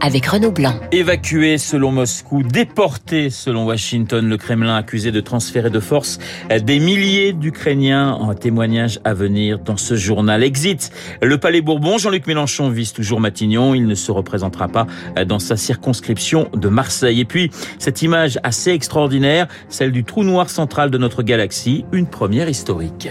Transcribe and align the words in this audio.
avec 0.00 0.26
Renaud 0.26 0.50
Blanc. 0.50 0.74
Évacué 0.92 1.58
selon 1.58 1.92
Moscou, 1.92 2.42
déporté 2.42 3.30
selon 3.30 3.66
Washington, 3.66 4.28
le 4.28 4.36
Kremlin 4.36 4.76
accusé 4.76 5.10
de 5.10 5.20
transférer 5.20 5.70
de 5.70 5.80
force 5.80 6.18
des 6.62 6.78
milliers 6.78 7.32
d'Ukrainiens 7.32 8.12
en 8.12 8.34
témoignage 8.34 9.00
à 9.04 9.14
venir 9.14 9.58
dans 9.58 9.76
ce 9.76 9.94
journal. 9.94 10.42
Exit 10.42 10.92
le 11.22 11.38
Palais 11.38 11.60
Bourbon, 11.60 11.98
Jean-Luc 11.98 12.26
Mélenchon 12.26 12.70
vise 12.70 12.92
toujours 12.92 13.20
Matignon, 13.20 13.74
il 13.74 13.86
ne 13.86 13.94
se 13.94 14.12
représentera 14.12 14.68
pas 14.68 14.86
dans 15.26 15.38
sa 15.38 15.56
circonscription 15.56 16.48
de 16.54 16.68
Marseille. 16.68 17.20
Et 17.20 17.24
puis, 17.24 17.50
cette 17.78 18.02
image 18.02 18.38
assez 18.42 18.70
extraordinaire, 18.70 19.46
celle 19.68 19.92
du 19.92 20.04
trou 20.04 20.24
noir 20.24 20.50
central 20.50 20.90
de 20.90 20.98
notre 20.98 21.22
galaxie, 21.22 21.84
une 21.92 22.06
première 22.06 22.48
historique. 22.48 23.08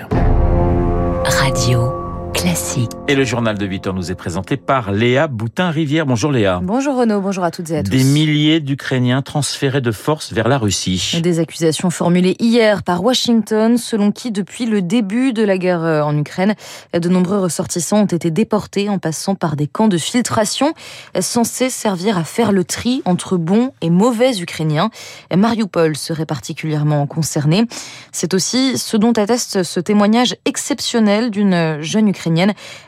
Radio. 1.26 1.95
Classique. 2.45 2.91
Et 3.08 3.16
le 3.16 3.23
journal 3.23 3.58
de 3.58 3.66
8 3.66 3.88
heures 3.88 3.94
nous 3.95 4.12
est 4.12 4.16
présenté 4.16 4.55
par 4.55 4.91
Léa 4.91 5.27
Boutin-Rivière. 5.27 6.05
Bonjour 6.05 6.31
Léa. 6.31 6.59
Bonjour 6.62 6.95
Renaud, 6.95 7.20
bonjour 7.20 7.44
à 7.44 7.49
toutes 7.49 7.71
et 7.71 7.77
à 7.77 7.81
tous. 7.81 7.90
Des 7.90 8.04
milliers 8.04 8.59
d'Ukrainiens 8.59 9.23
transférés 9.23 9.81
de 9.81 9.91
force 9.91 10.31
vers 10.31 10.48
la 10.48 10.59
Russie. 10.59 11.20
Des 11.23 11.40
accusations 11.40 11.90
formulées 11.90 12.35
hier 12.40 12.84
par 12.84 13.04
Washington, 13.04 13.80
selon 13.80 14.12
qui 14.12 14.31
depuis 14.31 14.68
le 14.68 14.84
début 14.84 15.34
de 15.34 15.41
la 15.41 15.58
guerre 15.58 15.84
euh, 15.84 16.02
en 16.04 16.16
Ukraine, 16.16 16.54
de 16.94 17.09
nombreux 17.09 17.40
ressortissants 17.40 18.02
ont 18.02 18.05
été 18.05 18.30
déportés 18.30 18.90
en 18.90 18.99
passant 18.99 19.34
par 19.34 19.55
des 19.55 19.66
camps 19.66 19.88
de 19.88 19.98
filtration 19.98 20.73
censés 21.20 21.71
servir 21.71 22.16
à 22.20 22.23
faire 22.23 22.52
le 22.52 22.63
tri 22.63 23.02
entre 23.05 23.38
bons 23.38 23.71
et 23.82 23.90
mauvais 23.90 24.38
Ukrainiens. 24.40 24.91
Mariupol 25.35 25.98
serait 25.98 26.27
particulièrement 26.27 27.07
concerné. 27.07 27.65
C'est 28.12 28.35
aussi 28.35 28.77
ce 28.77 28.98
dont 28.98 29.13
atteste 29.13 29.63
ce 29.63 29.80
témoignage 29.80 30.35
exceptionnel 30.46 31.32
d'une 31.32 31.82
jeune 31.82 32.07
Ukrainienne 32.07 32.35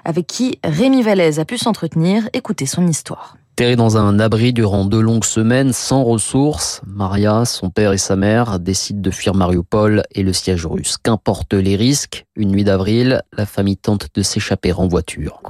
avec 0.05 0.27
qui 0.27 0.59
Rémi 0.63 1.01
Vallès 1.01 1.39
a 1.39 1.45
pu 1.45 1.57
s'entretenir. 1.57 2.29
Écoutez 2.33 2.65
son 2.65 2.87
histoire. 2.87 3.37
Terré 3.57 3.75
dans 3.75 3.97
un 3.97 4.19
abri 4.19 4.53
durant 4.53 4.85
deux 4.85 5.01
longues 5.01 5.25
semaines 5.25 5.73
sans 5.73 6.03
ressources, 6.03 6.81
Maria, 6.85 7.43
son 7.43 7.71
père 7.71 7.91
et 7.91 7.97
sa 7.97 8.15
mère 8.15 8.59
décident 8.59 9.01
de 9.01 9.09
fuir 9.09 9.33
Mariupol 9.33 10.03
et 10.13 10.21
le 10.21 10.31
siège 10.31 10.67
russe. 10.67 10.97
Qu'importe 11.01 11.55
les 11.55 11.75
risques, 11.75 12.27
une 12.35 12.51
nuit 12.51 12.63
d'avril, 12.63 13.23
la 13.35 13.47
famille 13.47 13.75
tente 13.75 14.09
de 14.13 14.21
s'échapper 14.21 14.73
en 14.73 14.87
voiture. 14.87 15.41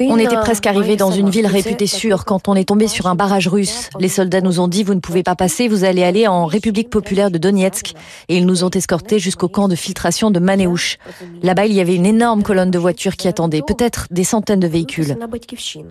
On 0.00 0.18
était 0.18 0.34
presque 0.34 0.66
arrivé 0.66 0.96
dans 0.96 1.12
une 1.12 1.30
ville 1.30 1.46
réputée 1.46 1.86
sûre 1.86 2.24
quand 2.24 2.48
on 2.48 2.56
est 2.56 2.64
tombé 2.64 2.88
sur 2.88 3.06
un 3.06 3.14
barrage 3.14 3.46
russe. 3.46 3.88
Les 4.00 4.08
soldats 4.08 4.40
nous 4.40 4.58
ont 4.58 4.66
dit 4.66 4.82
vous 4.82 4.94
ne 4.94 4.98
pouvez 5.00 5.22
pas 5.22 5.36
passer, 5.36 5.68
vous 5.68 5.84
allez 5.84 6.02
aller 6.02 6.26
en 6.26 6.46
République 6.46 6.90
populaire 6.90 7.30
de 7.30 7.38
Donetsk. 7.38 7.94
Et 8.28 8.36
ils 8.36 8.46
nous 8.46 8.64
ont 8.64 8.70
escortés 8.70 9.20
jusqu'au 9.20 9.46
camp 9.46 9.68
de 9.68 9.76
filtration 9.76 10.32
de 10.32 10.40
Maneuch. 10.40 10.98
Là-bas, 11.44 11.66
il 11.66 11.74
y 11.74 11.80
avait 11.80 11.94
une 11.94 12.06
énorme 12.06 12.42
colonne 12.42 12.72
de 12.72 12.80
voitures 12.80 13.14
qui 13.14 13.28
attendait, 13.28 13.62
peut-être 13.64 14.08
des 14.10 14.24
centaines 14.24 14.58
de 14.58 14.66
véhicules. 14.66 15.16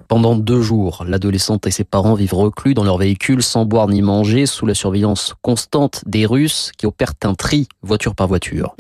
Pendant 0.10 0.36
deux 0.36 0.62
jours, 0.62 1.06
l'adolescent 1.08 1.53
et 1.66 1.72
ses 1.72 1.84
parents 1.84 2.14
vivent 2.14 2.34
reclus 2.34 2.74
dans 2.74 2.84
leur 2.84 2.98
véhicule 2.98 3.44
sans 3.44 3.66
boire 3.66 3.88
ni 3.88 4.02
manger 4.02 4.46
sous 4.46 4.66
la 4.66 4.74
surveillance 4.74 5.34
constante 5.42 6.02
des 6.06 6.26
Russes 6.26 6.72
qui 6.78 6.86
opèrent 6.86 7.14
un 7.24 7.34
tri 7.34 7.68
voiture 7.82 8.16
par 8.16 8.28
voiture. 8.28 8.76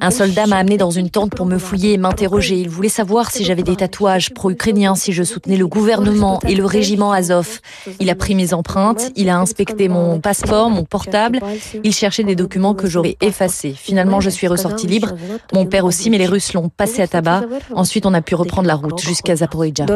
Un 0.00 0.10
soldat 0.10 0.46
m'a 0.46 0.56
amené 0.56 0.76
dans 0.76 0.90
une 0.90 1.10
tente 1.10 1.34
pour 1.34 1.46
me 1.46 1.58
fouiller 1.58 1.92
et 1.92 1.98
m'interroger. 1.98 2.58
Il 2.60 2.68
voulait 2.68 2.88
savoir 2.88 3.30
si 3.30 3.44
j'avais 3.44 3.62
des 3.62 3.76
tatouages 3.76 4.32
pro-ukrainiens, 4.32 4.94
si 4.94 5.12
je 5.12 5.22
soutenais 5.22 5.56
le 5.56 5.66
gouvernement 5.66 6.40
et 6.46 6.54
le 6.54 6.64
régiment 6.64 7.12
Azov. 7.12 7.60
Il 8.00 8.10
a 8.10 8.14
pris 8.14 8.34
mes 8.34 8.54
empreintes, 8.54 9.10
il 9.16 9.28
a 9.28 9.38
inspecté 9.38 9.88
mon 9.88 10.20
passeport, 10.20 10.70
mon 10.70 10.84
portable. 10.84 11.40
Il 11.82 11.92
cherchait 11.92 12.24
des 12.24 12.36
documents 12.36 12.74
que 12.74 12.86
j'aurais 12.86 13.16
effacés. 13.20 13.74
Finalement, 13.76 14.20
je 14.20 14.30
suis 14.30 14.46
ressorti 14.46 14.86
libre. 14.86 15.12
Mon 15.52 15.66
père 15.66 15.84
aussi, 15.84 16.10
mais 16.10 16.18
les 16.18 16.26
Russes 16.26 16.52
l'ont 16.52 16.68
passé 16.68 17.02
à 17.02 17.08
tabac. 17.08 17.42
Ensuite, 17.74 18.06
on 18.06 18.14
a 18.14 18.22
pu 18.22 18.34
reprendre 18.34 18.68
la 18.68 18.74
route 18.74 19.00
jusqu'à 19.00 19.36
Zaporizhia. 19.36 19.86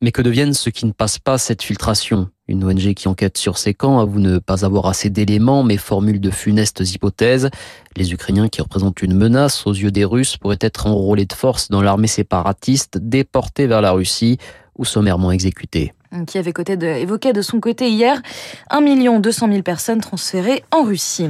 Mais 0.00 0.12
que 0.12 0.22
deviennent 0.22 0.54
ceux 0.54 0.70
qui 0.70 0.86
ne 0.86 0.92
passent 0.96 1.18
pas 1.18 1.38
cette 1.38 1.62
filtration 1.62 2.28
Une 2.48 2.64
ONG 2.64 2.94
qui 2.94 3.08
enquête 3.08 3.38
sur 3.38 3.58
ces 3.58 3.74
camps 3.74 3.98
avoue 3.98 4.20
ne 4.20 4.38
pas 4.38 4.64
avoir 4.64 4.86
assez 4.86 5.10
d'éléments, 5.10 5.62
mais 5.62 5.76
formule 5.76 6.20
de 6.20 6.30
funestes 6.30 6.80
hypothèses. 6.80 7.50
Les 7.96 8.12
Ukrainiens 8.12 8.48
qui 8.48 8.62
représentent 8.62 9.02
une 9.02 9.14
menace 9.14 9.66
aux 9.66 9.72
yeux 9.72 9.90
des 9.90 10.04
Russes 10.04 10.36
pourraient 10.36 10.58
être 10.60 10.86
enrôlés 10.86 11.26
de 11.26 11.32
force 11.32 11.68
dans 11.68 11.82
l'armée 11.82 12.06
séparatiste, 12.06 12.98
déportés 12.98 13.66
vers 13.66 13.80
la 13.80 13.92
Russie 13.92 14.38
ou 14.76 14.84
sommairement 14.84 15.30
exécutés 15.30 15.92
qui 16.26 16.38
avait 16.38 16.54
évoqué 17.02 17.32
de 17.32 17.42
son 17.42 17.60
côté 17.60 17.90
hier 17.90 18.22
1 18.70 19.20
200 19.20 19.48
000 19.48 19.62
personnes 19.62 20.00
transférées 20.00 20.62
en 20.70 20.82
Russie. 20.84 21.28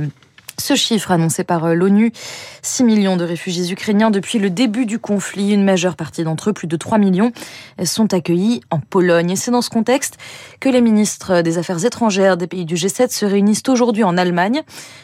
Ce 0.58 0.74
chiffre 0.74 1.10
annoncé 1.10 1.44
par 1.44 1.64
euh, 1.64 1.74
l'ONU, 1.74 2.12
6 2.62 2.84
millions 2.84 3.16
de 3.16 3.24
réfugiés 3.24 3.70
ukrainiens 3.70 4.10
depuis 4.10 4.38
le 4.38 4.50
début 4.50 4.86
du 4.86 4.98
conflit, 4.98 5.52
une 5.52 5.64
majeure 5.64 5.96
partie 5.96 6.24
d'entre 6.24 6.50
eux, 6.50 6.52
plus 6.52 6.66
de 6.66 6.76
3 6.76 6.98
millions, 6.98 7.32
sont 7.84 8.12
accueillis 8.14 8.60
en 8.70 8.80
Pologne. 8.80 9.30
Et 9.30 9.36
c'est 9.36 9.50
dans 9.50 9.62
ce 9.62 9.70
contexte 9.70 10.16
que 10.60 10.68
les 10.68 10.80
ministres 10.80 11.42
des 11.42 11.58
Affaires 11.58 11.84
étrangères 11.84 12.36
des 12.36 12.46
pays 12.46 12.64
du 12.64 12.74
G7 12.74 13.10
se 13.10 13.26
réunissent 13.26 13.62
aujourd'hui 13.68 14.04
en 14.04 14.16
Allemagne. 14.16 14.62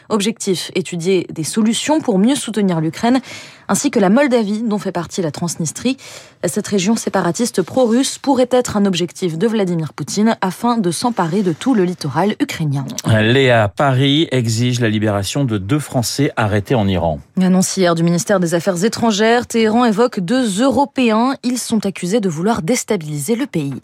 Objectif, 0.09 0.71
étudier 0.75 1.27
des 1.31 1.45
solutions 1.45 2.01
pour 2.01 2.19
mieux 2.19 2.35
soutenir 2.35 2.81
l'Ukraine 2.81 3.21
ainsi 3.69 3.91
que 3.91 3.99
la 3.99 4.11
Moldavie, 4.11 4.63
dont 4.63 4.79
fait 4.79 4.93
partie 4.93 5.23
la 5.23 5.31
Transnistrie. 5.31 5.97
Cette 6.45 6.67
région 6.67 6.95
séparatiste 6.95 7.63
pro-russe 7.63 8.19
pourrait 8.19 8.49
être 8.51 8.77
un 8.77 8.85
objectif 8.85 9.39
de 9.39 9.47
Vladimir 9.47 9.95
Poutine 9.95 10.37
afin 10.43 10.77
de 10.77 10.91
s'emparer 10.91 11.43
de 11.43 11.53
tout 11.53 11.75
le 11.75 11.85
littoral 11.85 12.35
ukrainien. 12.41 12.85
Léa 13.07 13.69
Paris 13.69 14.29
exige 14.31 14.81
la 14.81 14.91
libération 14.91 15.42
de 15.45 15.59
deux 15.59 15.79
Français 15.79 16.33
arrêtés 16.37 16.75
en 16.75 16.89
Iran. 16.89 17.21
Annonce 17.41 17.77
hier 17.77 17.95
du 17.95 18.03
ministère 18.03 18.41
des 18.41 18.55
Affaires 18.55 18.85
étrangères, 18.85 19.47
Téhéran 19.47 19.85
évoque 19.85 20.21
deux 20.21 20.63
Européens. 20.63 21.35
Ils 21.43 21.59
sont 21.59 21.85
accusés 21.87 22.21
de 22.21 22.29
vouloir 22.29 22.63
déstabiliser 22.63 23.37
le 23.37 23.47
pays. 23.47 23.75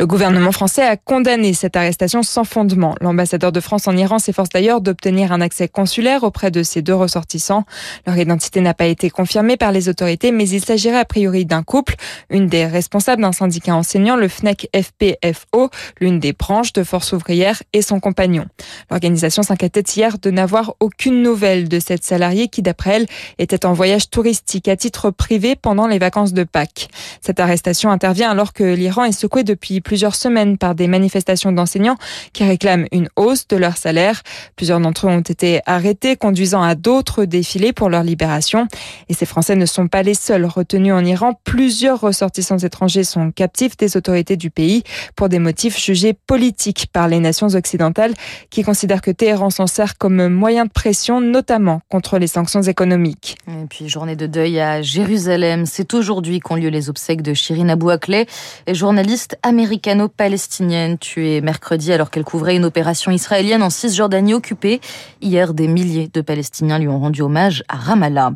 Le 0.00 0.06
gouvernement 0.06 0.52
français 0.52 0.82
a 0.82 0.96
condamné 0.96 1.52
cette 1.52 1.76
arrestation 1.76 2.22
sans 2.22 2.44
fondement. 2.44 2.94
L'ambassadeur 3.00 3.52
de 3.52 3.60
France 3.60 3.86
en 3.88 3.96
Iran 3.96 4.18
s'efforce 4.18 4.48
d'ailleurs 4.48 4.80
d'obtenir 4.80 5.32
un 5.32 5.40
accès 5.40 5.68
consulaire 5.68 6.22
auprès 6.24 6.50
de 6.50 6.62
ces 6.62 6.82
deux 6.82 6.94
ressortissants. 6.94 7.64
Leur 8.06 8.16
identité 8.16 8.60
n'a 8.60 8.74
pas 8.74 8.86
été 8.86 9.10
confirmée 9.10 9.56
par 9.56 9.72
les 9.72 9.88
autorités, 9.88 10.32
mais 10.32 10.48
il 10.48 10.64
s'agirait 10.64 10.98
a 10.98 11.04
priori 11.04 11.44
d'un 11.44 11.62
couple. 11.62 11.94
Une 12.30 12.48
des 12.48 12.66
responsables 12.66 13.22
d'un 13.22 13.32
syndicat 13.32 13.74
enseignant, 13.74 14.16
le 14.16 14.28
FNEC 14.28 14.68
FPFO, 14.74 15.70
l'une 16.00 16.18
des 16.20 16.32
branches 16.32 16.72
de 16.72 16.82
Force 16.82 17.12
ouvrière, 17.12 17.62
et 17.72 17.82
son 17.82 18.00
compagnon. 18.00 18.46
L'organisation 18.90 19.42
s'inquiétait 19.42 19.82
hier 19.82 20.18
de 20.18 20.30
n'avoir 20.30 20.67
aucune 20.80 21.22
nouvelle 21.22 21.68
de 21.68 21.78
cette 21.78 22.04
salariée 22.04 22.48
qui, 22.48 22.62
d'après 22.62 22.96
elle, 22.96 23.06
était 23.38 23.66
en 23.66 23.72
voyage 23.72 24.10
touristique 24.10 24.68
à 24.68 24.76
titre 24.76 25.10
privé 25.10 25.56
pendant 25.56 25.86
les 25.86 25.98
vacances 25.98 26.32
de 26.32 26.44
Pâques. 26.44 26.88
Cette 27.20 27.40
arrestation 27.40 27.90
intervient 27.90 28.30
alors 28.30 28.52
que 28.52 28.64
l'Iran 28.64 29.04
est 29.04 29.12
secoué 29.12 29.44
depuis 29.44 29.80
plusieurs 29.80 30.14
semaines 30.14 30.58
par 30.58 30.74
des 30.74 30.86
manifestations 30.86 31.52
d'enseignants 31.52 31.96
qui 32.32 32.44
réclament 32.44 32.86
une 32.92 33.08
hausse 33.16 33.48
de 33.48 33.56
leur 33.56 33.76
salaire. 33.76 34.22
Plusieurs 34.56 34.80
d'entre 34.80 35.06
eux 35.06 35.10
ont 35.10 35.20
été 35.20 35.60
arrêtés, 35.66 36.16
conduisant 36.16 36.62
à 36.62 36.74
d'autres 36.74 37.24
défilés 37.24 37.72
pour 37.72 37.88
leur 37.88 38.02
libération. 38.02 38.66
Et 39.08 39.14
ces 39.14 39.26
Français 39.26 39.56
ne 39.56 39.66
sont 39.66 39.88
pas 39.88 40.02
les 40.02 40.14
seuls 40.14 40.46
retenus 40.46 40.92
en 40.92 41.04
Iran. 41.04 41.34
Plusieurs 41.44 42.00
ressortissants 42.00 42.58
étrangers 42.58 43.04
sont 43.04 43.30
captifs 43.30 43.76
des 43.76 43.96
autorités 43.96 44.36
du 44.36 44.50
pays 44.50 44.82
pour 45.16 45.28
des 45.28 45.38
motifs 45.38 45.78
jugés 45.78 46.14
politiques 46.14 46.88
par 46.92 47.08
les 47.08 47.20
nations 47.20 47.48
occidentales 47.48 48.14
qui 48.50 48.62
considèrent 48.62 49.02
que 49.02 49.10
Téhéran 49.10 49.50
s'en 49.50 49.66
sert 49.66 49.98
comme 49.98 50.28
moyen 50.28 50.57
de 50.64 50.70
pression, 50.70 51.20
notamment 51.20 51.80
contre 51.88 52.18
les 52.18 52.26
sanctions 52.26 52.62
économiques. 52.62 53.36
Et 53.48 53.66
puis 53.68 53.88
journée 53.88 54.16
de 54.16 54.26
deuil 54.26 54.60
à 54.60 54.82
Jérusalem. 54.82 55.66
C'est 55.66 55.94
aujourd'hui 55.94 56.40
qu'ont 56.40 56.56
lieu 56.56 56.68
les 56.68 56.90
obsèques 56.90 57.22
de 57.22 57.34
Shirin 57.34 57.68
Abu 57.68 57.90
Akleh, 57.90 58.26
journaliste 58.70 59.38
américano-palestinienne, 59.42 60.98
tuée 60.98 61.40
mercredi 61.40 61.92
alors 61.92 62.10
qu'elle 62.10 62.24
couvrait 62.24 62.56
une 62.56 62.64
opération 62.64 63.10
israélienne 63.10 63.62
en 63.62 63.70
Cisjordanie 63.70 64.34
occupée. 64.34 64.80
Hier, 65.20 65.54
des 65.54 65.68
milliers 65.68 66.10
de 66.12 66.20
Palestiniens 66.20 66.78
lui 66.78 66.88
ont 66.88 67.00
rendu 67.00 67.22
hommage 67.22 67.64
à 67.68 67.76
Ramallah. 67.76 68.32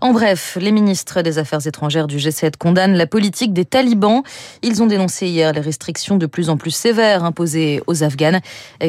En 0.00 0.12
bref, 0.12 0.58
les 0.60 0.72
ministres 0.72 1.22
des 1.22 1.38
Affaires 1.38 1.66
étrangères 1.66 2.06
du 2.06 2.18
G7 2.18 2.56
condamnent 2.58 2.96
la 2.96 3.06
politique 3.06 3.52
des 3.52 3.64
talibans. 3.64 4.22
Ils 4.62 4.82
ont 4.82 4.86
dénoncé 4.86 5.26
hier 5.26 5.52
les 5.52 5.60
restrictions 5.60 6.16
de 6.16 6.26
plus 6.26 6.50
en 6.50 6.56
plus 6.56 6.70
sévères 6.70 7.24
imposées 7.24 7.82
aux 7.86 8.02
Afghans 8.02 8.40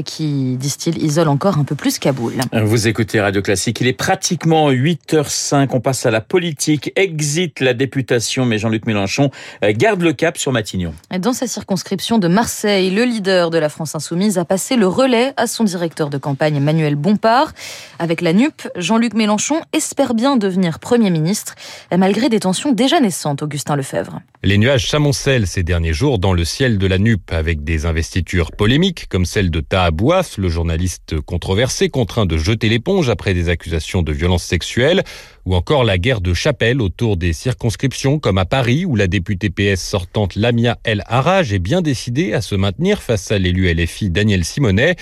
qui, 0.03 0.57
disent-ils, 0.57 1.01
isolent 1.01 1.31
encore 1.31 1.57
un 1.57 1.63
peu 1.63 1.75
plus 1.75 1.99
Kaboul. 1.99 2.33
Vous 2.51 2.87
écoutez 2.87 3.21
Radio 3.21 3.41
Classique, 3.41 3.79
il 3.81 3.87
est 3.87 3.93
pratiquement 3.93 4.71
8h05, 4.71 5.69
on 5.71 5.79
passe 5.79 6.05
à 6.05 6.11
la 6.11 6.21
politique, 6.21 6.91
exit 6.95 7.59
la 7.59 7.73
députation, 7.73 8.45
mais 8.45 8.57
Jean-Luc 8.57 8.85
Mélenchon 8.85 9.31
garde 9.61 10.01
le 10.01 10.13
cap 10.13 10.37
sur 10.37 10.51
Matignon. 10.51 10.93
Dans 11.19 11.33
sa 11.33 11.47
circonscription 11.47 12.17
de 12.17 12.27
Marseille, 12.27 12.89
le 12.89 13.03
leader 13.03 13.49
de 13.49 13.57
la 13.57 13.69
France 13.69 13.95
Insoumise 13.95 14.37
a 14.37 14.45
passé 14.45 14.75
le 14.75 14.87
relais 14.87 15.33
à 15.37 15.47
son 15.47 15.63
directeur 15.63 16.09
de 16.09 16.17
campagne 16.17 16.57
Emmanuel 16.57 16.95
Bompard. 16.95 17.53
Avec 17.99 18.21
la 18.21 18.33
NUP, 18.33 18.67
Jean-Luc 18.75 19.13
Mélenchon 19.13 19.61
espère 19.71 20.13
bien 20.13 20.35
devenir 20.35 20.57
devenir 20.57 20.79
Premier 20.97 21.11
ministre, 21.11 21.53
malgré 21.95 22.27
des 22.27 22.39
tensions 22.39 22.71
déjà 22.71 22.99
naissantes, 22.99 23.43
Augustin 23.43 23.75
Lefebvre. 23.75 24.19
Les 24.43 24.57
nuages 24.57 24.89
s'amoncellent 24.89 25.45
ces 25.45 25.61
derniers 25.61 25.93
jours 25.93 26.17
dans 26.17 26.33
le 26.33 26.43
ciel 26.43 26.79
de 26.79 26.87
la 26.87 26.97
NUP, 26.97 27.31
avec 27.31 27.63
des 27.63 27.85
investitures 27.85 28.51
polémiques, 28.51 29.07
comme 29.07 29.25
celle 29.25 29.51
de 29.51 29.59
Taha 29.59 29.91
Bouaf, 29.91 30.39
le 30.39 30.49
journaliste 30.49 31.21
controversé 31.21 31.89
contraint 31.89 32.25
de 32.25 32.35
jeter 32.35 32.67
l'éponge 32.67 33.09
après 33.11 33.35
des 33.35 33.49
accusations 33.49 34.01
de 34.01 34.11
violences 34.11 34.43
sexuelles, 34.43 35.03
ou 35.45 35.53
encore 35.53 35.83
la 35.83 35.99
guerre 35.99 36.19
de 36.19 36.33
chapelle 36.33 36.81
autour 36.81 37.15
des 37.15 37.31
circonscriptions, 37.31 38.17
comme 38.17 38.39
à 38.39 38.45
Paris, 38.45 38.83
où 38.83 38.95
la 38.95 39.05
députée 39.05 39.51
PS 39.51 39.79
sortante 39.79 40.35
Lamia 40.35 40.79
El 40.83 41.03
Haraj 41.05 41.53
est 41.53 41.59
bien 41.59 41.83
décidée 41.83 42.33
à 42.33 42.41
se 42.41 42.55
maintenir 42.55 43.03
face 43.03 43.31
à 43.31 43.37
l'élu 43.37 43.71
LFI 43.71 44.09
Daniel 44.09 44.43
Simonet. 44.43 44.95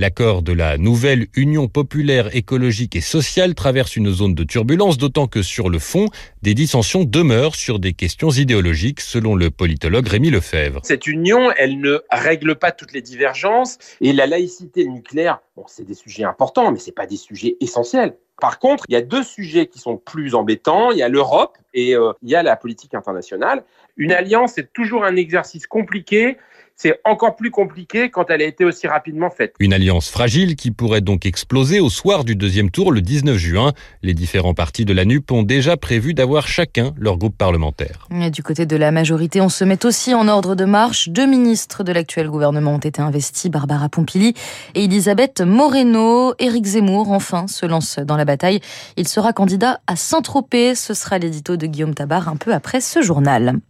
L'accord 0.00 0.40
de 0.40 0.54
la 0.54 0.78
nouvelle 0.78 1.26
Union 1.36 1.68
populaire 1.68 2.34
écologique 2.34 2.96
et 2.96 3.02
sociale 3.02 3.54
traverse 3.54 3.96
une 3.96 4.10
zone 4.10 4.34
de 4.34 4.44
turbulence, 4.44 4.96
d'autant 4.96 5.26
que 5.26 5.42
sur 5.42 5.68
le 5.68 5.78
fond, 5.78 6.06
des 6.40 6.54
dissensions 6.54 7.04
demeurent 7.04 7.54
sur 7.54 7.78
des 7.78 7.92
questions 7.92 8.30
idéologiques, 8.30 9.02
selon 9.02 9.34
le 9.34 9.50
politologue 9.50 10.08
Rémi 10.08 10.30
Lefebvre. 10.30 10.80
Cette 10.84 11.06
union, 11.06 11.50
elle 11.58 11.80
ne 11.80 11.98
règle 12.10 12.56
pas 12.56 12.72
toutes 12.72 12.94
les 12.94 13.02
divergences, 13.02 13.76
et 14.00 14.14
la 14.14 14.26
laïcité 14.26 14.86
nucléaire, 14.86 15.42
bon, 15.54 15.64
c'est 15.68 15.84
des 15.84 15.92
sujets 15.92 16.24
importants, 16.24 16.72
mais 16.72 16.78
c'est 16.78 16.92
pas 16.92 17.06
des 17.06 17.18
sujets 17.18 17.58
essentiels. 17.60 18.16
Par 18.40 18.58
contre, 18.58 18.84
il 18.88 18.94
y 18.94 18.96
a 18.96 19.02
deux 19.02 19.22
sujets 19.22 19.66
qui 19.66 19.78
sont 19.78 19.98
plus 19.98 20.34
embêtants. 20.34 20.92
Il 20.92 20.96
y 20.96 21.02
a 21.02 21.10
l'Europe 21.10 21.58
et 21.74 21.94
euh, 21.94 22.12
il 22.22 22.30
y 22.30 22.34
a 22.34 22.42
la 22.42 22.56
politique 22.56 22.94
internationale. 22.94 23.64
Une 23.96 24.12
alliance 24.12 24.58
est 24.58 24.72
toujours 24.72 25.04
un 25.04 25.16
exercice 25.16 25.66
compliqué 25.66 26.36
c'est 26.80 26.98
encore 27.04 27.36
plus 27.36 27.50
compliqué 27.50 28.08
quand 28.08 28.30
elle 28.30 28.40
a 28.40 28.46
été 28.46 28.64
aussi 28.64 28.86
rapidement 28.86 29.28
faite. 29.28 29.54
Une 29.60 29.74
alliance 29.74 30.08
fragile 30.08 30.56
qui 30.56 30.70
pourrait 30.70 31.02
donc 31.02 31.26
exploser 31.26 31.78
au 31.78 31.90
soir 31.90 32.24
du 32.24 32.36
deuxième 32.36 32.70
tour 32.70 32.90
le 32.90 33.02
19 33.02 33.36
juin. 33.36 33.74
Les 34.02 34.14
différents 34.14 34.54
partis 34.54 34.86
de 34.86 34.94
la 34.94 35.04
NUP 35.04 35.30
ont 35.30 35.42
déjà 35.42 35.76
prévu 35.76 36.14
d'avoir 36.14 36.48
chacun 36.48 36.94
leur 36.96 37.18
groupe 37.18 37.36
parlementaire. 37.36 38.08
Et 38.18 38.30
du 38.30 38.42
côté 38.42 38.64
de 38.64 38.76
la 38.76 38.92
majorité, 38.92 39.42
on 39.42 39.50
se 39.50 39.62
met 39.62 39.84
aussi 39.84 40.14
en 40.14 40.26
ordre 40.26 40.54
de 40.54 40.64
marche. 40.64 41.10
Deux 41.10 41.26
ministres 41.26 41.84
de 41.84 41.92
l'actuel 41.92 42.30
gouvernement 42.30 42.76
ont 42.76 42.78
été 42.78 43.02
investis, 43.02 43.50
Barbara 43.50 43.90
Pompili 43.90 44.32
et 44.74 44.84
Elisabeth 44.84 45.42
Moreno. 45.42 46.32
Éric 46.38 46.64
Zemmour, 46.64 47.10
enfin, 47.10 47.46
se 47.46 47.66
lance 47.66 47.98
dans 47.98 48.16
la 48.16 48.24
bataille. 48.24 48.60
Il 48.96 49.06
sera 49.06 49.34
candidat 49.34 49.80
à 49.86 49.96
Saint-Tropez. 49.96 50.76
Ce 50.76 50.94
sera 50.94 51.18
l'édito 51.18 51.58
de 51.60 51.66
Guillaume 51.66 51.94
Tabar 51.94 52.28
un 52.28 52.36
peu 52.36 52.52
après 52.52 52.80
ce 52.80 53.02
journal. 53.02 53.60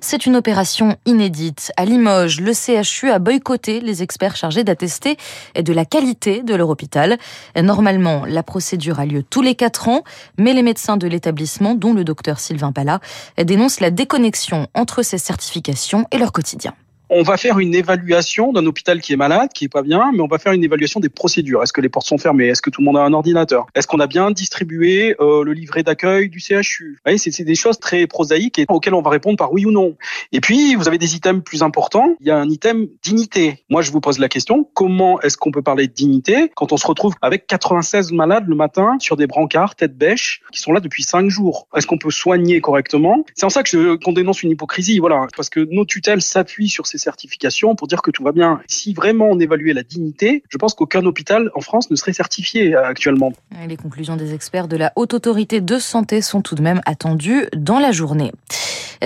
C'est 0.00 0.26
une 0.26 0.34
opération 0.34 0.96
inédite. 1.06 1.70
À 1.76 1.84
Limoges, 1.84 2.40
le 2.40 2.52
CHU 2.52 3.08
a 3.08 3.20
boycotté 3.20 3.80
les 3.80 4.02
experts 4.02 4.34
chargés 4.34 4.64
d'attester 4.64 5.16
de 5.54 5.72
la 5.72 5.84
qualité 5.84 6.42
de 6.42 6.56
leur 6.56 6.68
hôpital. 6.70 7.18
Normalement, 7.56 8.24
la 8.26 8.42
procédure 8.42 8.98
a 8.98 9.06
lieu 9.06 9.22
tous 9.22 9.42
les 9.42 9.54
quatre 9.54 9.88
ans, 9.88 10.02
mais 10.38 10.54
les 10.54 10.64
médecins 10.64 10.96
de 10.96 11.06
l'établissement, 11.06 11.76
dont 11.76 11.94
le 11.94 12.02
docteur 12.02 12.40
Sylvain 12.40 12.72
Pala, 12.72 12.98
dénoncent 13.42 13.78
la 13.78 13.92
déconnexion 13.92 14.66
entre 14.74 15.02
ces 15.02 15.18
certifications 15.18 16.06
et 16.10 16.18
leur 16.18 16.32
quotidien 16.32 16.74
on 17.14 17.22
va 17.22 17.36
faire 17.36 17.58
une 17.58 17.74
évaluation 17.74 18.52
d'un 18.52 18.64
hôpital 18.64 19.02
qui 19.02 19.12
est 19.12 19.16
malade, 19.16 19.50
qui 19.52 19.66
est 19.66 19.68
pas 19.68 19.82
bien, 19.82 20.10
mais 20.14 20.20
on 20.20 20.26
va 20.26 20.38
faire 20.38 20.52
une 20.52 20.64
évaluation 20.64 20.98
des 20.98 21.10
procédures. 21.10 21.62
Est-ce 21.62 21.72
que 21.72 21.82
les 21.82 21.90
portes 21.90 22.06
sont 22.06 22.16
fermées? 22.16 22.46
Est-ce 22.46 22.62
que 22.62 22.70
tout 22.70 22.80
le 22.80 22.86
monde 22.86 22.96
a 22.96 23.02
un 23.02 23.12
ordinateur? 23.12 23.66
Est-ce 23.74 23.86
qu'on 23.86 24.00
a 24.00 24.06
bien 24.06 24.30
distribué 24.30 25.14
euh, 25.20 25.44
le 25.44 25.52
livret 25.52 25.82
d'accueil 25.82 26.30
du 26.30 26.40
CHU 26.40 26.98
Vous 27.04 27.18
c'est 27.18 27.44
des 27.44 27.54
choses 27.54 27.78
très 27.78 28.06
prosaïques 28.06 28.58
et 28.58 28.64
auxquelles 28.68 28.94
on 28.94 29.02
va 29.02 29.10
répondre 29.10 29.36
par 29.36 29.52
oui 29.52 29.66
ou 29.66 29.70
non. 29.70 29.96
Et 30.32 30.40
puis, 30.40 30.74
vous 30.74 30.88
avez 30.88 30.96
des 30.96 31.14
items 31.14 31.42
plus 31.44 31.62
importants. 31.62 32.16
Il 32.20 32.28
y 32.28 32.30
a 32.30 32.38
un 32.38 32.48
item 32.48 32.88
dignité. 33.02 33.62
Moi, 33.68 33.82
je 33.82 33.92
vous 33.92 34.00
pose 34.00 34.18
la 34.18 34.30
question, 34.30 34.66
comment 34.72 35.20
est-ce 35.20 35.36
qu'on 35.36 35.50
peut 35.50 35.62
parler 35.62 35.88
de 35.88 35.92
dignité 35.92 36.50
quand 36.56 36.72
on 36.72 36.78
se 36.78 36.86
retrouve 36.86 37.14
avec 37.20 37.46
96 37.46 38.12
malades 38.12 38.44
le 38.48 38.54
matin 38.54 38.96
sur 39.00 39.16
des 39.16 39.26
brancards, 39.26 39.74
tête 39.76 39.98
bêche, 39.98 40.40
qui 40.50 40.60
sont 40.60 40.72
là 40.72 40.80
depuis 40.80 41.02
5 41.02 41.28
jours? 41.28 41.68
Est-ce 41.76 41.86
qu'on 41.86 41.98
peut 41.98 42.10
soigner 42.10 42.62
correctement? 42.62 43.22
C'est 43.34 43.44
en 43.44 43.50
ça 43.50 43.62
que 43.62 43.96
qu'on 43.96 44.12
dénonce 44.12 44.42
une 44.42 44.50
hypocrisie, 44.50 44.98
voilà, 44.98 45.26
parce 45.36 45.50
que 45.50 45.60
nos 45.70 45.84
tutelles 45.84 46.22
s'appuient 46.22 46.70
sur 46.70 46.86
ces 46.86 47.01
certification 47.02 47.74
pour 47.74 47.88
dire 47.88 48.02
que 48.02 48.10
tout 48.10 48.22
va 48.22 48.32
bien. 48.32 48.60
Si 48.66 48.94
vraiment 48.94 49.28
on 49.30 49.38
évaluait 49.38 49.74
la 49.74 49.82
dignité, 49.82 50.42
je 50.48 50.58
pense 50.58 50.74
qu'aucun 50.74 51.04
hôpital 51.04 51.50
en 51.54 51.60
France 51.60 51.90
ne 51.90 51.96
serait 51.96 52.12
certifié 52.12 52.74
euh, 52.74 52.86
actuellement. 52.86 53.32
Les 53.68 53.76
conclusions 53.76 54.16
des 54.16 54.34
experts 54.34 54.68
de 54.68 54.76
la 54.76 54.92
Haute 54.96 55.14
Autorité 55.14 55.60
de 55.60 55.78
Santé 55.78 56.22
sont 56.22 56.42
tout 56.42 56.54
de 56.54 56.62
même 56.62 56.80
attendues 56.86 57.46
dans 57.54 57.78
la 57.78 57.92
journée. 57.92 58.32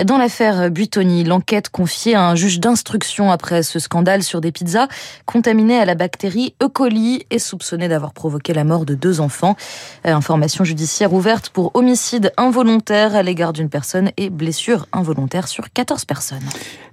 Dans 0.05 0.19
l'affaire 0.19 0.69
Buitoni, 0.69 1.23
l'enquête 1.23 1.69
confiée 1.69 2.13
à 2.13 2.27
un 2.27 2.35
juge 2.35 2.59
d'instruction 2.59 3.31
après 3.31 3.63
ce 3.63 3.79
scandale 3.79 4.21
sur 4.21 4.41
des 4.41 4.51
pizzas 4.51 4.87
contaminées 5.25 5.79
à 5.79 5.85
la 5.85 5.95
bactérie 5.95 6.53
E. 6.61 6.67
coli 6.67 7.25
et 7.31 7.39
soupçonnées 7.39 7.87
d'avoir 7.87 8.13
provoqué 8.13 8.53
la 8.53 8.63
mort 8.63 8.85
de 8.85 8.93
deux 8.93 9.21
enfants. 9.21 9.55
Information 10.03 10.63
judiciaire 10.63 11.13
ouverte 11.13 11.49
pour 11.49 11.71
homicide 11.73 12.31
involontaire 12.37 13.15
à 13.15 13.23
l'égard 13.23 13.53
d'une 13.53 13.69
personne 13.69 14.11
et 14.17 14.29
blessure 14.29 14.85
involontaire 14.93 15.47
sur 15.47 15.71
14 15.73 16.05
personnes. 16.05 16.45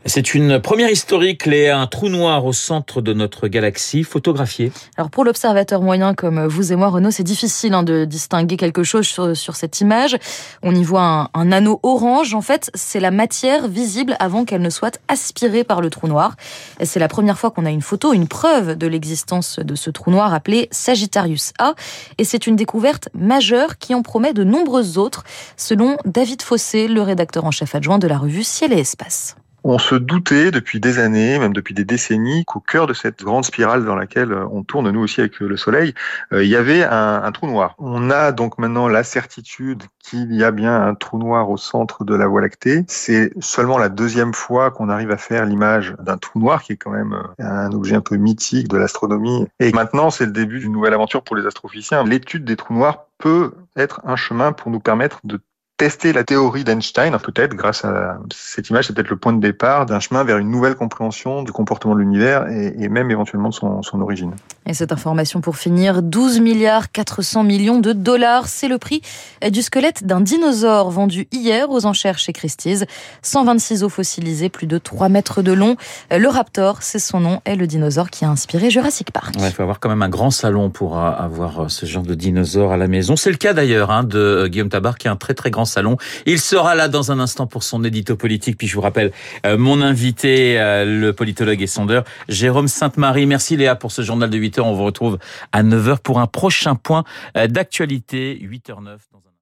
C'est 0.06 0.34
une 0.34 0.60
première 0.60 0.90
historique, 0.90 1.46
Léa, 1.46 1.78
un 1.78 1.86
trou 1.86 2.08
noir 2.08 2.44
au 2.44 2.52
centre 2.52 3.00
de 3.00 3.14
notre 3.14 3.48
galaxie, 3.48 4.02
photographié. 4.04 4.70
Alors 4.96 5.10
pour 5.10 5.24
l'observateur 5.24 5.80
moyen 5.80 6.14
comme 6.14 6.46
vous 6.46 6.72
et 6.72 6.76
moi, 6.76 6.88
Renaud, 6.88 7.10
c'est 7.10 7.22
difficile 7.22 7.72
hein, 7.74 7.82
de 7.82 8.04
distinguer 8.04 8.56
quelque 8.56 8.82
chose 8.82 9.06
sur, 9.06 9.56
cette 9.56 9.80
image. 9.80 10.16
On 10.62 10.74
y 10.74 10.84
voit 10.84 11.02
un, 11.02 11.28
un 11.32 11.52
anneau 11.52 11.80
orange. 11.82 12.34
En 12.34 12.42
fait, 12.42 12.70
c'est 12.74 12.93
la 13.00 13.10
matière 13.10 13.68
visible 13.68 14.16
avant 14.20 14.44
qu'elle 14.44 14.62
ne 14.62 14.70
soit 14.70 15.00
aspirée 15.08 15.64
par 15.64 15.80
le 15.80 15.90
trou 15.90 16.08
noir. 16.08 16.36
C'est 16.82 17.00
la 17.00 17.08
première 17.08 17.38
fois 17.38 17.50
qu'on 17.50 17.66
a 17.66 17.70
une 17.70 17.82
photo, 17.82 18.12
une 18.12 18.28
preuve 18.28 18.76
de 18.76 18.86
l'existence 18.86 19.58
de 19.58 19.74
ce 19.74 19.90
trou 19.90 20.10
noir 20.10 20.34
appelé 20.34 20.68
Sagittarius 20.70 21.52
A. 21.58 21.74
Et 22.18 22.24
c'est 22.24 22.46
une 22.46 22.56
découverte 22.56 23.08
majeure 23.14 23.78
qui 23.78 23.94
en 23.94 24.02
promet 24.02 24.32
de 24.32 24.44
nombreuses 24.44 24.98
autres, 24.98 25.24
selon 25.56 25.96
David 26.04 26.42
Fossé, 26.42 26.88
le 26.88 27.02
rédacteur 27.02 27.44
en 27.44 27.50
chef 27.50 27.74
adjoint 27.74 27.98
de 27.98 28.08
la 28.08 28.18
revue 28.18 28.44
Ciel 28.44 28.72
et 28.72 28.80
Espace. 28.80 29.36
On 29.66 29.78
se 29.78 29.94
doutait 29.94 30.50
depuis 30.50 30.78
des 30.78 30.98
années, 30.98 31.38
même 31.38 31.54
depuis 31.54 31.72
des 31.72 31.86
décennies, 31.86 32.44
qu'au 32.44 32.60
cœur 32.60 32.86
de 32.86 32.92
cette 32.92 33.24
grande 33.24 33.46
spirale 33.46 33.86
dans 33.86 33.94
laquelle 33.94 34.30
euh, 34.30 34.44
on 34.52 34.62
tourne, 34.62 34.90
nous 34.90 35.00
aussi 35.00 35.22
avec 35.22 35.40
le 35.40 35.56
Soleil, 35.56 35.94
euh, 36.34 36.44
il 36.44 36.50
y 36.50 36.56
avait 36.56 36.84
un, 36.84 37.32
trou 37.32 37.46
noir. 37.46 37.74
On 37.78 38.10
a 38.10 38.30
donc 38.32 38.58
maintenant 38.58 38.88
la 38.88 39.02
certitude 39.02 39.84
qu'il 40.00 40.34
y 40.34 40.44
a 40.44 40.50
bien 40.50 40.86
un 40.86 40.94
trou 40.94 41.16
noir 41.16 41.48
au 41.48 41.56
centre 41.56 42.04
de 42.04 42.14
la 42.14 42.26
Voie 42.26 42.42
lactée. 42.42 42.84
C'est 42.88 43.32
seulement 43.40 43.78
la 43.78 43.88
deuxième 43.88 44.34
fois 44.34 44.70
qu'on 44.70 44.90
arrive 44.90 45.10
à 45.10 45.16
faire 45.16 45.46
l'image 45.46 45.96
d'un 45.98 46.18
trou 46.18 46.40
noir, 46.40 46.62
qui 46.62 46.74
est 46.74 46.76
quand 46.76 46.90
même 46.90 47.14
euh, 47.14 47.44
un 47.44 47.72
objet 47.72 47.96
un 47.96 48.02
peu 48.02 48.16
mythique 48.16 48.68
de 48.68 48.76
l'astronomie. 48.76 49.46
Et 49.60 49.72
maintenant, 49.72 50.10
c'est 50.10 50.26
le 50.26 50.32
début 50.32 50.58
d'une 50.58 50.72
nouvelle 50.72 50.92
aventure 50.92 51.22
pour 51.22 51.36
les 51.36 51.46
astrophysiciens. 51.46 52.04
L'étude 52.04 52.44
des 52.44 52.56
trous 52.56 52.74
noirs 52.74 53.06
peut 53.16 53.54
être 53.78 54.02
un 54.04 54.16
chemin 54.16 54.52
pour 54.52 54.70
nous 54.70 54.80
permettre 54.80 55.20
de 55.24 55.40
tester 55.76 56.12
la 56.12 56.24
théorie 56.24 56.64
d'Einstein, 56.64 57.18
peut-être 57.18 57.54
grâce 57.54 57.84
à 57.84 58.18
cette 58.32 58.70
image, 58.70 58.86
c'est 58.86 58.92
peut-être 58.94 59.10
le 59.10 59.16
point 59.16 59.32
de 59.32 59.40
départ 59.40 59.86
d'un 59.86 60.00
chemin 60.00 60.24
vers 60.24 60.38
une 60.38 60.50
nouvelle 60.50 60.76
compréhension 60.76 61.42
du 61.42 61.52
comportement 61.52 61.94
de 61.94 62.00
l'univers 62.00 62.48
et, 62.48 62.88
même 62.88 63.10
éventuellement 63.10 63.48
de 63.48 63.54
son, 63.54 64.00
origine. 64.00 64.34
Et 64.66 64.74
cette 64.74 64.92
information 64.92 65.40
pour 65.40 65.56
finir, 65.56 66.02
12 66.02 66.40
milliards 66.40 66.90
400 66.90 67.44
millions 67.44 67.80
de 67.80 67.92
dollars, 67.92 68.48
c'est 68.48 68.68
le 68.68 68.78
prix 68.78 69.02
du 69.50 69.60
squelette 69.60 70.04
d'un 70.04 70.20
dinosaure 70.20 70.90
vendu 70.90 71.28
hier 71.32 71.70
aux 71.70 71.84
enchères 71.84 72.18
chez 72.18 72.32
Christie's. 72.32 72.84
126 73.22 73.82
os 73.82 73.92
fossilisés, 73.92 74.48
plus 74.48 74.66
de 74.66 74.78
3 74.78 75.08
mètres 75.10 75.42
de 75.42 75.52
long. 75.52 75.76
Le 76.10 76.28
Raptor, 76.28 76.82
c'est 76.82 76.98
son 76.98 77.20
nom, 77.20 77.40
est 77.44 77.56
le 77.56 77.66
dinosaure 77.66 78.08
qui 78.08 78.24
a 78.24 78.30
inspiré 78.30 78.70
Jurassic 78.70 79.10
Park. 79.10 79.34
Il 79.38 79.50
faut 79.50 79.62
avoir 79.62 79.80
quand 79.80 79.90
même 79.90 80.02
un 80.02 80.08
grand 80.08 80.30
salon 80.30 80.70
pour 80.70 80.98
avoir 80.98 81.70
ce 81.70 81.84
genre 81.84 82.02
de 82.02 82.14
dinosaure 82.14 82.72
à 82.72 82.76
la 82.76 82.88
maison. 82.88 83.16
C'est 83.16 83.30
le 83.30 83.36
cas 83.36 83.52
d'ailleurs 83.52 83.90
hein, 83.90 84.02
de 84.04 84.48
Guillaume 84.50 84.70
Tabar 84.70 84.96
qui 84.96 85.08
a 85.08 85.12
un 85.12 85.16
très 85.16 85.34
très 85.34 85.50
grand 85.50 85.66
salon. 85.66 85.96
Il 86.24 86.40
sera 86.40 86.74
là 86.74 86.88
dans 86.88 87.12
un 87.12 87.20
instant 87.20 87.46
pour 87.46 87.62
son 87.62 87.84
édito 87.84 88.16
politique. 88.16 88.56
Puis 88.56 88.66
je 88.66 88.74
vous 88.74 88.80
rappelle 88.80 89.12
euh, 89.44 89.58
mon 89.58 89.82
invité, 89.82 90.58
euh, 90.58 90.84
le 90.84 91.12
politologue 91.12 91.60
et 91.60 91.66
sondeur 91.66 92.04
Jérôme 92.28 92.68
Sainte-Marie. 92.68 93.26
Merci 93.26 93.56
Léa 93.56 93.74
pour 93.74 93.92
ce 93.92 94.02
journal 94.02 94.30
de 94.30 94.38
8 94.38 94.53
On 94.60 94.74
vous 94.74 94.84
retrouve 94.84 95.18
à 95.52 95.62
9 95.62 95.88
heures 95.88 96.00
pour 96.00 96.20
un 96.20 96.26
prochain 96.26 96.74
point 96.74 97.04
euh, 97.36 97.46
d'actualité. 97.46 98.38
8h09 98.42 98.98
dans 99.12 99.18
un 99.18 99.32